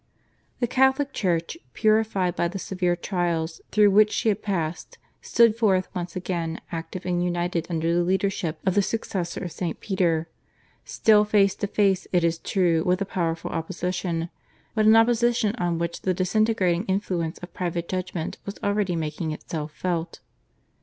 [0.59, 5.89] The Catholic Church, purified by the severe trials through which she had passed, stood forth
[5.93, 9.79] once again active and united under the leadership of the Successor of St.
[9.79, 10.27] Peter,
[10.85, 14.31] still face to face it is true with a powerful opposition,
[14.73, 19.71] but an opposition on which the disintegrating influence of private judgment was already making itself
[19.71, 20.19] felt.